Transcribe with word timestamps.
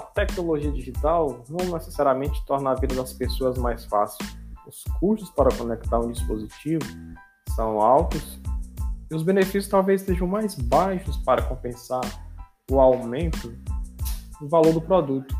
tecnologia 0.00 0.72
digital 0.72 1.44
não 1.48 1.72
necessariamente 1.72 2.44
torna 2.46 2.70
a 2.70 2.74
vida 2.74 2.94
das 2.94 3.12
pessoas 3.12 3.56
mais 3.58 3.84
fácil. 3.84 4.24
Os 4.66 4.82
custos 4.98 5.30
para 5.30 5.54
conectar 5.54 6.00
um 6.00 6.10
dispositivo 6.10 6.84
são 7.54 7.80
altos 7.80 8.40
e 9.10 9.14
os 9.14 9.22
benefícios 9.22 9.68
talvez 9.68 10.02
sejam 10.02 10.26
mais 10.26 10.54
baixos 10.54 11.16
para 11.18 11.42
compensar 11.42 12.02
o 12.70 12.80
aumento 12.80 13.54
do 14.40 14.48
valor 14.48 14.72
do 14.72 14.80
produto. 14.80 15.36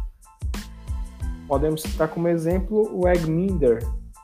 Podemos 1.49 1.83
citar 1.83 2.09
como 2.09 2.29
exemplo 2.29 2.89
o 2.93 3.09
Egg 3.09 3.29
Minder, 3.29 3.79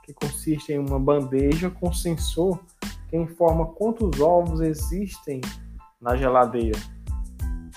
que 0.05 0.13
consiste 0.13 0.73
em 0.73 0.79
uma 0.79 0.99
bandeja 0.99 1.71
com 1.71 1.93
sensor 1.93 2.61
que 3.09 3.17
informa 3.17 3.67
quantos 3.67 4.21
ovos 4.21 4.61
existem 4.61 5.41
na 6.01 6.15
geladeira. 6.15 6.79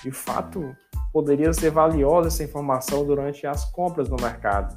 De 0.03 0.11
fato, 0.11 0.75
poderia 1.13 1.53
ser 1.53 1.69
valiosa 1.69 2.27
essa 2.27 2.43
informação 2.43 3.05
durante 3.05 3.45
as 3.45 3.63
compras 3.65 4.09
no 4.09 4.17
mercado. 4.17 4.75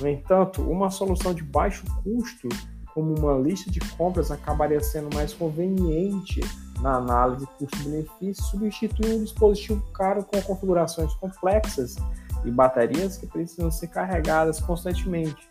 No 0.00 0.08
entanto, 0.08 0.60
uma 0.60 0.90
solução 0.90 1.32
de 1.32 1.44
baixo 1.44 1.84
custo, 2.02 2.48
como 2.92 3.16
uma 3.16 3.38
lista 3.38 3.70
de 3.70 3.78
compras, 3.96 4.32
acabaria 4.32 4.80
sendo 4.80 5.14
mais 5.14 5.32
conveniente 5.32 6.40
na 6.80 6.96
análise 6.96 7.46
custo-benefício, 7.58 8.42
substituindo 8.44 9.18
um 9.18 9.24
dispositivo 9.24 9.80
caro 9.92 10.24
com 10.24 10.42
configurações 10.42 11.14
complexas 11.14 11.96
e 12.44 12.50
baterias 12.50 13.16
que 13.16 13.26
precisam 13.26 13.70
ser 13.70 13.86
carregadas 13.86 14.60
constantemente. 14.60 15.48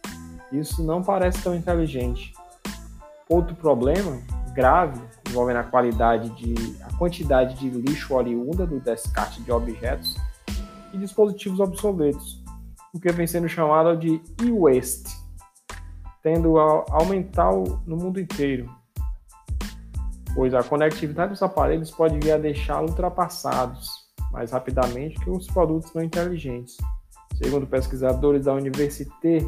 Isso 0.52 0.84
não 0.84 1.02
parece 1.02 1.42
tão 1.42 1.56
inteligente. 1.56 2.34
Outro 3.30 3.56
problema 3.56 4.22
grave 4.54 5.02
envolvendo 5.34 5.58
a 5.58 5.64
qualidade 5.64 6.30
de 6.30 6.78
a 6.84 6.96
quantidade 6.96 7.56
de 7.56 7.70
lixo 7.70 8.14
oriunda 8.14 8.68
do 8.68 8.80
descarte 8.80 9.42
de 9.42 9.52
objetos 9.52 10.16
e 10.94 10.98
dispositivos 10.98 11.60
obsoletos, 11.60 12.42
o 12.94 13.00
que 13.00 13.12
vem 13.12 13.26
sendo 13.26 13.50
chamado 13.50 13.98
de 13.98 14.22
e-waste, 14.44 15.12
tendo 16.22 16.60
a 16.60 16.86
aumentar 16.92 17.52
no 17.52 17.98
mundo 17.98 18.20
inteiro, 18.20 18.70
pois 20.36 20.54
a 20.54 20.64
conectividade 20.64 21.32
dos 21.32 21.42
aparelhos 21.42 21.90
pode 21.90 22.20
vir 22.20 22.34
a 22.34 22.38
deixá-los 22.38 22.92
ultrapassados 22.92 23.90
mais 24.32 24.52
rapidamente 24.52 25.20
que 25.20 25.30
os 25.30 25.48
produtos 25.48 25.92
não 25.94 26.04
inteligentes. 26.04 26.78
Segundo 27.36 27.66
pesquisadores 27.66 28.46
da 28.46 28.54
Université 28.54 29.40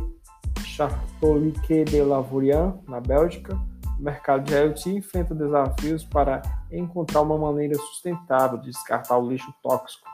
Catholique 0.75 1.85
de 1.85 2.01
Lavorian, 2.01 2.75
na 2.87 2.99
Bélgica, 2.99 3.57
o 3.99 4.03
mercado 4.03 4.43
de 4.43 4.53
IoT 4.53 4.89
enfrenta 4.97 5.33
desafios 5.33 6.03
para 6.03 6.41
encontrar 6.71 7.21
uma 7.21 7.37
maneira 7.37 7.75
sustentável 7.75 8.57
de 8.57 8.71
descartar 8.71 9.17
o 9.17 9.29
lixo 9.29 9.53
tóxico 9.63 10.07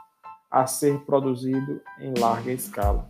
a 0.49 0.67
ser 0.67 0.99
produzido 1.01 1.81
em 1.99 2.13
larga 2.19 2.51
escala. 2.51 3.09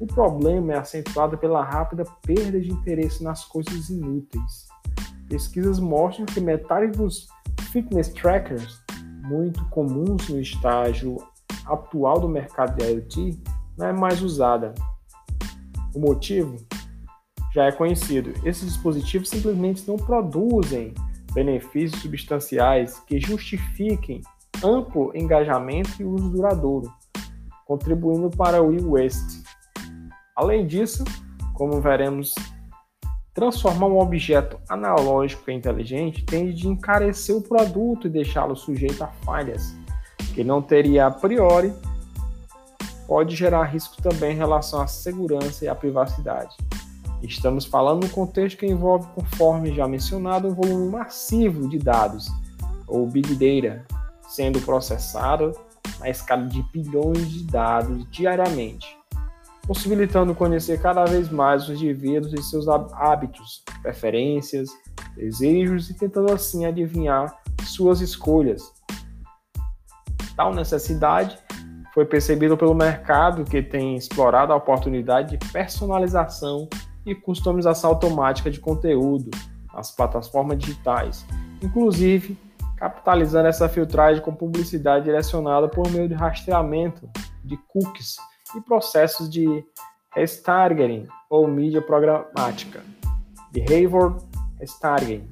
O 0.00 0.06
problema 0.06 0.72
é 0.72 0.78
acentuado 0.78 1.36
pela 1.36 1.62
rápida 1.62 2.04
perda 2.22 2.58
de 2.58 2.72
interesse 2.72 3.22
nas 3.22 3.44
coisas 3.44 3.90
inúteis. 3.90 4.66
Pesquisas 5.28 5.78
mostram 5.78 6.24
que 6.24 6.40
metade 6.40 6.88
dos 6.96 7.28
fitness 7.70 8.08
trackers, 8.08 8.82
muito 9.22 9.62
comuns 9.66 10.28
no 10.28 10.40
estágio 10.40 11.18
atual 11.66 12.18
do 12.18 12.28
mercado 12.28 12.76
de 12.76 12.84
IoT, 12.84 13.42
não 13.76 13.86
é 13.86 13.92
mais 13.92 14.22
usada. 14.22 14.74
O 15.94 16.00
motivo? 16.00 16.56
Já 17.54 17.64
é 17.64 17.72
conhecido. 17.72 18.32
Esses 18.44 18.66
dispositivos 18.66 19.28
simplesmente 19.28 19.86
não 19.86 19.96
produzem 19.96 20.94
benefícios 21.32 22.02
substanciais 22.02 22.98
que 23.06 23.20
justifiquem 23.20 24.22
amplo 24.64 25.12
engajamento 25.14 25.90
e 26.00 26.04
uso 26.04 26.30
duradouro, 26.30 26.92
contribuindo 27.66 28.30
para 28.30 28.62
o 28.62 28.74
e-waste. 28.74 29.42
Além 30.36 30.66
disso, 30.66 31.04
como 31.54 31.80
veremos, 31.80 32.34
transformar 33.34 33.86
um 33.86 33.98
objeto 33.98 34.58
analógico 34.68 35.50
em 35.50 35.56
inteligente 35.56 36.24
tende 36.24 36.52
de 36.52 36.68
encarecer 36.68 37.36
o 37.36 37.42
produto 37.42 38.06
e 38.06 38.10
deixá-lo 38.10 38.56
sujeito 38.56 39.02
a 39.02 39.08
falhas, 39.08 39.74
que 40.34 40.44
não 40.44 40.60
teria 40.60 41.06
a 41.06 41.10
priori, 41.10 41.72
pode 43.06 43.34
gerar 43.34 43.64
risco 43.64 44.00
também 44.02 44.32
em 44.32 44.38
relação 44.38 44.80
à 44.80 44.86
segurança 44.86 45.64
e 45.64 45.68
à 45.68 45.74
privacidade. 45.74 46.56
Estamos 47.22 47.66
falando 47.66 48.04
num 48.04 48.10
contexto 48.10 48.58
que 48.58 48.66
envolve, 48.66 49.06
conforme 49.14 49.74
já 49.74 49.86
mencionado, 49.86 50.48
um 50.48 50.54
volume 50.54 50.88
massivo 50.90 51.68
de 51.68 51.78
dados, 51.78 52.28
ou 52.86 53.06
Big 53.06 53.34
Data, 53.34 53.84
sendo 54.28 54.60
processado 54.60 55.52
na 55.98 56.08
escala 56.08 56.46
de 56.46 56.62
bilhões 56.72 57.28
de 57.30 57.44
dados 57.44 58.06
diariamente, 58.10 58.96
possibilitando 59.66 60.34
conhecer 60.34 60.80
cada 60.80 61.04
vez 61.04 61.30
mais 61.30 61.68
os 61.68 61.80
indivíduos 61.80 62.32
e 62.32 62.42
seus 62.42 62.66
hábitos, 62.68 63.62
preferências, 63.82 64.70
desejos 65.14 65.90
e 65.90 65.94
tentando 65.94 66.32
assim 66.32 66.64
adivinhar 66.64 67.38
suas 67.64 68.00
escolhas. 68.00 68.72
Tal 70.34 70.54
necessidade 70.54 71.38
foi 71.92 72.06
percebida 72.06 72.56
pelo 72.56 72.74
mercado 72.74 73.44
que 73.44 73.62
tem 73.62 73.96
explorado 73.96 74.52
a 74.52 74.56
oportunidade 74.56 75.36
de 75.36 75.52
personalização 75.52 76.66
e 77.10 77.14
customização 77.14 77.90
automática 77.90 78.50
de 78.50 78.60
conteúdo 78.60 79.30
nas 79.74 79.90
plataformas 79.90 80.58
digitais, 80.58 81.26
inclusive 81.60 82.38
capitalizando 82.76 83.48
essa 83.48 83.68
filtragem 83.68 84.22
com 84.22 84.34
publicidade 84.34 85.04
direcionada 85.04 85.68
por 85.68 85.90
meio 85.90 86.08
de 86.08 86.14
rastreamento 86.14 87.08
de 87.44 87.56
cookies 87.68 88.16
e 88.56 88.60
processos 88.60 89.28
de 89.28 89.64
retargeting 90.14 91.06
ou 91.28 91.46
mídia 91.46 91.82
programática, 91.82 92.82
behavior 93.52 94.16
retargeting. 94.58 95.28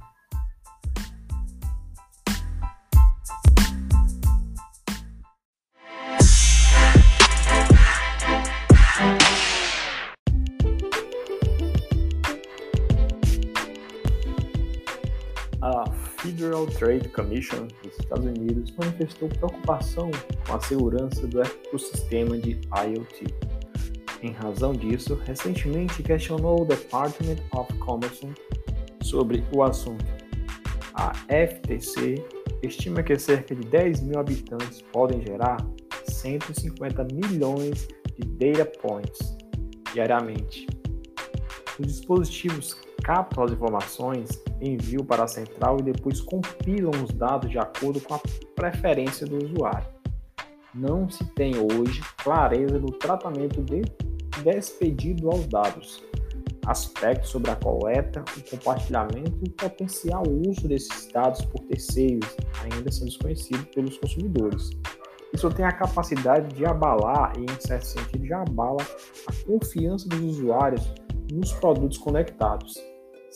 Federal 16.19 16.67
Trade 16.67 17.09
Commission 17.09 17.67
dos 17.83 17.99
Estados 17.99 18.25
Unidos 18.25 18.73
manifestou 18.77 19.29
preocupação 19.29 20.11
com 20.47 20.55
a 20.55 20.61
segurança 20.61 21.27
do 21.27 21.43
ecossistema 21.43 22.37
de 22.39 22.61
IoT. 22.73 23.27
Em 24.23 24.33
razão 24.33 24.73
disso, 24.73 25.15
recentemente 25.25 26.03
questionou 26.03 26.63
o 26.63 26.65
Department 26.65 27.37
of 27.53 27.73
Commerce 27.79 28.27
sobre 29.03 29.45
o 29.53 29.63
assunto. 29.63 30.05
A 30.95 31.13
FTC 31.29 32.25
estima 32.63 33.03
que 33.03 33.19
cerca 33.19 33.55
de 33.55 33.67
10 33.69 34.03
mil 34.03 34.19
habitantes 34.19 34.83
podem 34.93 35.21
gerar 35.23 35.59
150 36.05 37.05
milhões 37.13 37.87
de 38.17 38.27
data 38.27 38.71
points 38.81 39.37
diariamente. 39.93 40.67
Os 41.79 41.87
dispositivos 41.87 42.77
captam 43.03 43.45
as 43.45 43.53
informações 43.53 44.29
enviam 44.61 45.05
para 45.05 45.25
a 45.25 45.29
central 45.29 45.79
e 45.81 45.83
depois 45.83 46.21
compilam 46.21 46.91
os 47.03 47.11
dados 47.13 47.51
de 47.51 47.59
acordo 47.59 48.01
com 48.01 48.15
a 48.15 48.21
preferência 48.55 49.27
do 49.27 49.45
usuário. 49.45 49.87
Não 50.75 51.09
se 51.09 51.25
tem 51.33 51.55
hoje 51.57 52.03
clareza 52.19 52.79
do 52.79 52.93
tratamento 52.93 53.63
de 53.63 53.83
despedido 54.43 55.31
aos 55.31 55.47
dados, 55.47 56.03
aspectos 56.67 57.31
sobre 57.31 57.50
a 57.50 57.56
coleta, 57.56 58.23
o 58.37 58.50
compartilhamento 58.50 59.39
e 59.43 59.49
o 59.49 59.53
potencial 59.53 60.23
uso 60.47 60.69
desses 60.69 61.11
dados 61.11 61.44
por 61.47 61.61
terceiros 61.62 62.37
ainda 62.62 62.93
são 62.93 63.06
desconhecidos 63.06 63.65
pelos 63.75 63.97
consumidores. 63.99 64.71
Isso 65.33 65.51
tem 65.51 65.65
a 65.65 65.73
capacidade 65.73 66.55
de 66.55 66.65
abalar, 66.65 67.33
e 67.39 67.44
em 67.44 67.61
certo 67.61 67.85
sentido, 67.85 68.27
já 68.27 68.43
abala 68.43 68.83
a 69.27 69.47
confiança 69.47 70.09
dos 70.09 70.21
usuários 70.21 70.91
nos 71.31 71.53
produtos 71.55 71.99
conectados. 71.99 72.75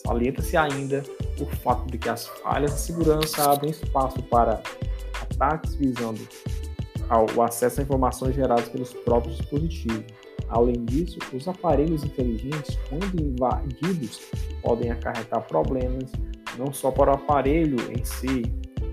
Salienta-se 0.05 0.57
ainda 0.57 1.03
o 1.39 1.45
fato 1.57 1.89
de 1.89 1.97
que 1.97 2.09
as 2.09 2.27
falhas 2.27 2.73
de 2.73 2.81
segurança 2.81 3.51
abrem 3.51 3.71
espaço 3.71 4.21
para 4.23 4.61
ataques 5.21 5.75
visando 5.75 6.21
ao 7.09 7.41
acesso 7.41 7.79
a 7.79 7.83
informações 7.83 8.35
geradas 8.35 8.67
pelos 8.69 8.93
próprios 8.93 9.37
dispositivos. 9.37 10.03
Além 10.49 10.85
disso, 10.85 11.17
os 11.33 11.47
aparelhos 11.47 12.03
inteligentes, 12.03 12.77
quando 12.89 13.19
invadidos, 13.19 14.21
podem 14.61 14.91
acarretar 14.91 15.41
problemas 15.47 16.11
não 16.57 16.71
só 16.71 16.91
para 16.91 17.11
o 17.11 17.15
aparelho 17.15 17.77
em 17.91 18.03
si, 18.03 18.43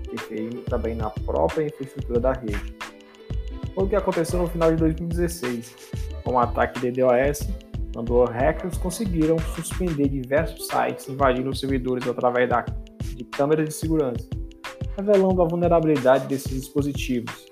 interferindo 0.07 0.61
também 0.61 0.95
na 0.95 1.09
própria 1.09 1.65
infraestrutura 1.65 2.19
da 2.19 2.33
rede. 2.33 2.75
Foi 3.75 3.85
o 3.85 3.87
que 3.89 3.95
aconteceu 3.95 4.39
no 4.39 4.47
final 4.47 4.71
de 4.71 4.77
2016, 4.77 5.75
com 6.23 6.33
o 6.33 6.39
ataque 6.39 6.79
de 6.79 6.91
DDoS 6.91 7.47
quando 7.93 8.23
hackers 8.23 8.77
conseguiram 8.77 9.37
suspender 9.55 10.07
diversos 10.07 10.67
sites 10.67 11.07
invadindo 11.09 11.49
os 11.49 11.59
servidores 11.59 12.07
através 12.07 12.49
da, 12.49 12.65
de 13.03 13.23
câmeras 13.25 13.67
de 13.67 13.73
segurança, 13.73 14.27
revelando 14.97 15.41
a 15.41 15.47
vulnerabilidade 15.47 16.27
desses 16.27 16.51
dispositivos. 16.51 17.45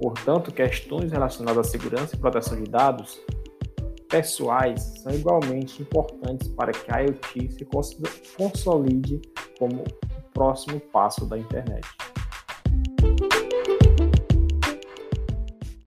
Portanto, 0.00 0.52
questões 0.52 1.10
relacionadas 1.10 1.66
à 1.66 1.70
segurança 1.70 2.14
e 2.14 2.18
proteção 2.18 2.62
de 2.62 2.70
dados 2.70 3.20
pessoais 4.08 4.80
são 5.02 5.12
igualmente 5.12 5.82
importantes 5.82 6.48
para 6.48 6.72
que 6.72 6.90
a 6.92 7.00
IoT 7.00 7.52
se 7.52 7.66
consolide 8.36 9.20
como 9.58 9.82
o 9.82 10.32
próximo 10.32 10.80
passo 10.80 11.26
da 11.26 11.36
internet. 11.36 11.86